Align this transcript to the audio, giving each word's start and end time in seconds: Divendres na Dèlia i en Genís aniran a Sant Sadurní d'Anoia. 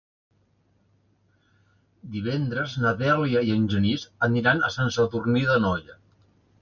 Divendres 2.15 2.75
na 2.85 2.95
Dèlia 3.03 3.43
i 3.51 3.55
en 3.59 3.69
Genís 3.75 4.07
aniran 4.29 4.65
a 4.71 4.75
Sant 4.77 4.93
Sadurní 4.97 5.45
d'Anoia. 5.51 6.01